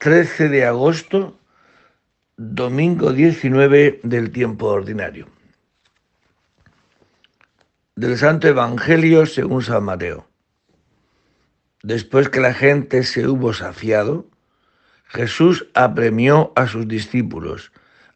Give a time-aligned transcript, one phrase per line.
[0.00, 1.36] 13 de agosto,
[2.36, 5.26] domingo 19 del tiempo ordinario.
[7.96, 10.28] Del Santo Evangelio según San Mateo.
[11.82, 14.24] Después que la gente se hubo saciado,
[15.06, 17.72] Jesús apremió a sus discípulos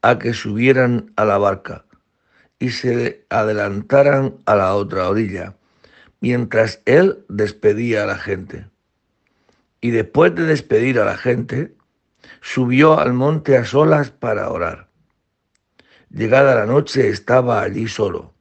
[0.00, 1.86] a que subieran a la barca
[2.60, 5.56] y se adelantaran a la otra orilla,
[6.20, 8.64] mientras él despedía a la gente.
[9.84, 11.76] Y después de despedir a la gente,
[12.40, 14.88] subió al monte a solas para orar.
[16.08, 18.32] Llegada la noche estaba allí solo.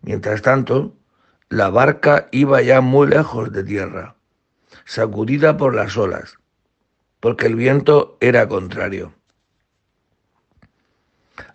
[0.00, 0.96] Mientras tanto,
[1.50, 4.16] la barca iba ya muy lejos de tierra,
[4.86, 6.38] sacudida por las olas,
[7.20, 9.12] porque el viento era contrario.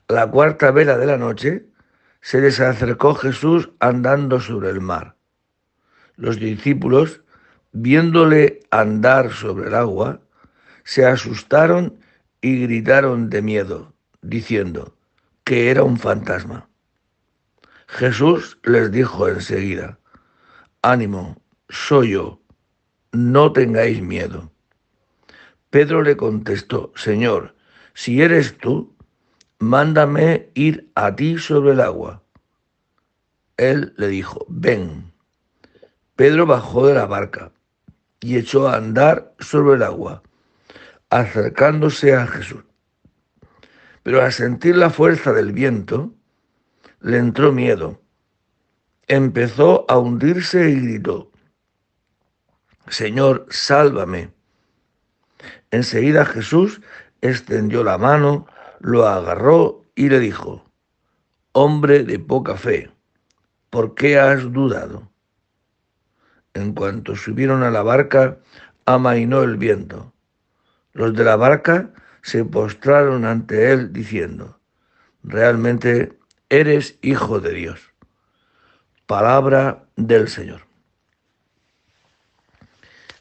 [0.07, 1.65] A la cuarta vela de la noche
[2.21, 5.15] se les acercó Jesús andando sobre el mar.
[6.15, 7.23] Los discípulos
[7.73, 10.21] viéndole andar sobre el agua,
[10.83, 11.99] se asustaron
[12.39, 14.95] y gritaron de miedo, diciendo
[15.43, 16.69] que era un fantasma.
[17.87, 19.99] Jesús les dijo enseguida,
[20.81, 22.41] ánimo, soy yo,
[23.11, 24.51] no tengáis miedo.
[25.69, 27.55] Pedro le contestó, Señor,
[27.93, 28.95] si eres tú,
[29.59, 32.23] mándame ir a ti sobre el agua.
[33.57, 35.11] Él le dijo, ven.
[36.15, 37.51] Pedro bajó de la barca
[38.23, 40.23] y echó a andar sobre el agua,
[41.09, 42.63] acercándose a Jesús.
[44.01, 46.13] Pero al sentir la fuerza del viento,
[47.01, 48.01] le entró miedo.
[49.07, 51.31] Empezó a hundirse y gritó,
[52.87, 54.31] Señor, sálvame.
[55.71, 56.79] Enseguida Jesús
[57.21, 58.47] extendió la mano,
[58.79, 60.63] lo agarró y le dijo,
[61.51, 62.89] Hombre de poca fe,
[63.69, 65.12] ¿por qué has dudado?
[66.53, 68.37] En cuanto subieron a la barca,
[68.85, 70.13] amainó el viento.
[70.93, 71.89] Los de la barca
[72.21, 74.59] se postraron ante él diciendo,
[75.23, 76.17] realmente
[76.49, 77.81] eres hijo de Dios.
[79.07, 80.61] Palabra del Señor.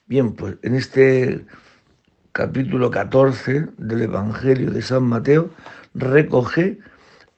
[0.07, 1.47] Bien, pues en este
[2.33, 5.51] capítulo 14 del Evangelio de San Mateo
[5.95, 6.81] recoge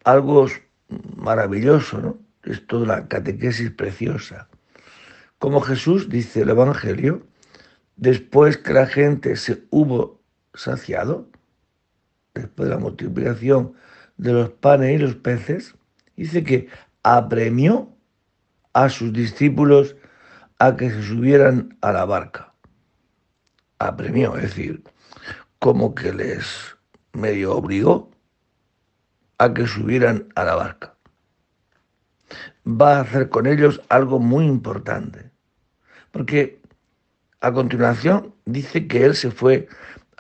[0.02, 0.48] algo
[1.16, 2.18] maravilloso, ¿no?
[2.42, 4.48] Es toda la catequesis preciosa
[5.44, 7.26] como Jesús, dice el Evangelio,
[7.96, 10.22] después que la gente se hubo
[10.54, 11.28] saciado,
[12.32, 13.74] después de la multiplicación
[14.16, 15.74] de los panes y los peces,
[16.16, 16.70] dice que
[17.02, 17.94] apremió
[18.72, 19.96] a sus discípulos
[20.60, 22.54] a que se subieran a la barca.
[23.78, 24.82] Apremió, es decir,
[25.58, 26.74] como que les
[27.12, 28.10] medio obligó
[29.36, 30.94] a que subieran a la barca.
[32.66, 35.33] Va a hacer con ellos algo muy importante
[36.14, 36.60] porque
[37.40, 39.68] a continuación dice que él se fue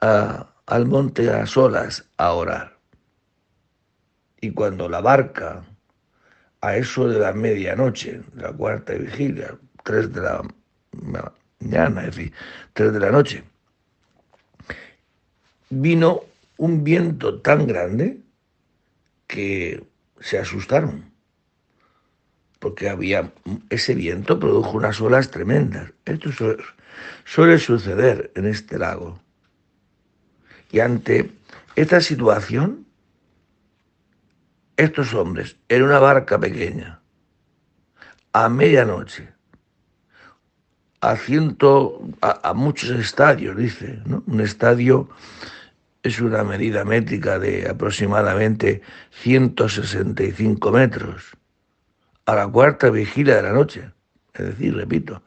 [0.00, 2.76] al monte a solas a orar.
[4.40, 5.64] Y cuando la barca,
[6.60, 10.42] a eso de la medianoche, la cuarta vigilia, tres de la
[10.90, 12.32] mañana, es decir,
[12.72, 13.44] tres de la noche,
[15.70, 16.22] vino
[16.56, 18.18] un viento tan grande
[19.28, 19.86] que
[20.18, 21.13] se asustaron
[22.64, 23.30] porque había
[23.68, 25.92] ese viento produjo unas olas tremendas.
[26.06, 26.30] Esto
[27.26, 29.20] suele, suceder en este lago.
[30.72, 31.30] Y ante
[31.76, 32.86] esta situación,
[34.78, 37.02] estos hombres en una barca pequeña,
[38.32, 39.28] a medianoche,
[41.02, 45.10] a, ciento, a, muchos estadios, dice, un estadio
[46.02, 48.80] es una medida métrica de aproximadamente
[49.10, 51.36] 165 metros
[52.26, 53.92] a la cuarta vigilia de la noche,
[54.32, 55.22] es decir, repito,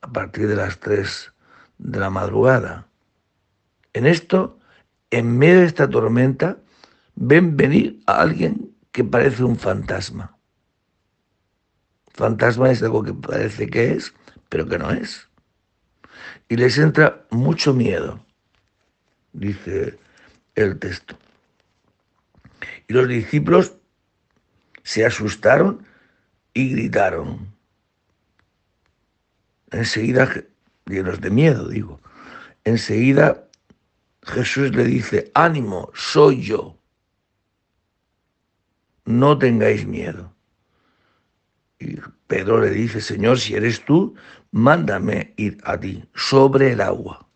[0.00, 1.32] a partir de las tres
[1.78, 2.86] de la madrugada.
[3.92, 4.58] En esto,
[5.10, 6.58] en medio de esta tormenta,
[7.14, 10.36] ven venir a alguien que parece un fantasma.
[12.14, 14.14] Fantasma es algo que parece que es,
[14.48, 15.28] pero que no es.
[16.48, 18.24] Y les entra mucho miedo,
[19.32, 19.98] dice
[20.54, 21.16] el texto.
[22.88, 23.74] Y los discípulos
[24.82, 25.86] se asustaron
[26.60, 27.54] y gritaron.
[29.70, 30.28] Enseguida,
[30.86, 32.00] llenos de miedo, digo,
[32.64, 33.48] enseguida
[34.22, 36.76] Jesús le dice, ánimo, soy yo.
[39.04, 40.34] No tengáis miedo.
[41.78, 41.96] Y
[42.26, 44.14] Pedro le dice, Señor, si eres tú,
[44.50, 47.26] mándame ir a ti sobre el agua.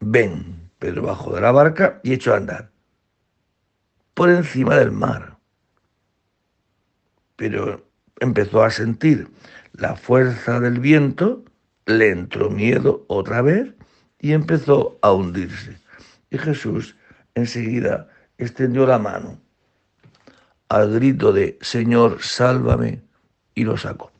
[0.00, 2.70] Ven, Pedro bajó de la barca y echó a andar
[4.20, 5.29] por encima del mar
[7.40, 7.90] pero
[8.20, 9.26] empezó a sentir
[9.72, 11.42] la fuerza del viento,
[11.86, 13.72] le entró miedo otra vez
[14.18, 15.78] y empezó a hundirse.
[16.28, 16.96] Y Jesús
[17.34, 19.40] enseguida extendió la mano
[20.68, 23.00] al grito de Señor, sálvame,
[23.54, 24.12] y lo sacó.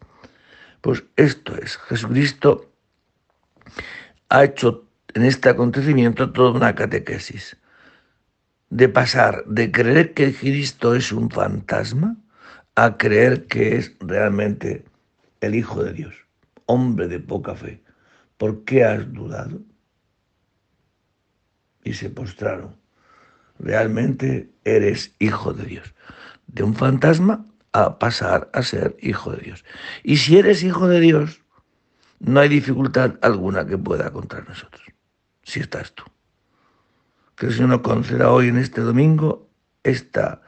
[0.81, 2.73] Pues esto es, Jesucristo
[4.31, 7.59] ha hecho en este acontecimiento toda una catequesis
[8.71, 12.17] de pasar de creer que Cristo es un fantasma
[12.85, 14.87] a creer que es realmente
[15.43, 16.15] el Hijo de Dios,
[16.65, 17.83] hombre de poca fe.
[18.39, 19.61] ¿Por qué has dudado?
[21.85, 22.77] Y se postraron.
[23.59, 25.95] Realmente eres hijo de Dios.
[26.47, 29.65] De un fantasma a pasar a ser hijo de Dios.
[30.03, 31.43] Y si eres hijo de Dios,
[32.19, 34.87] no hay dificultad alguna que pueda contra nosotros,
[35.43, 36.05] si estás tú.
[37.37, 39.51] Que el Señor nos conceda hoy en este domingo
[39.83, 40.41] esta,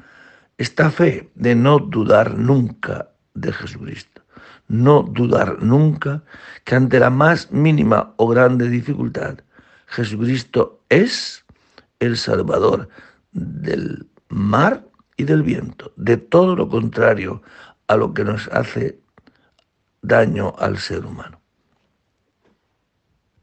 [0.62, 4.22] esta fe de no dudar nunca de Jesucristo.
[4.68, 6.22] No dudar nunca
[6.62, 9.38] que ante la más mínima o grande dificultad,
[9.86, 11.44] Jesucristo es
[11.98, 12.88] el Salvador
[13.32, 14.86] del mar
[15.16, 17.42] y del viento, de todo lo contrario
[17.88, 19.00] a lo que nos hace
[20.00, 21.41] daño al ser humano.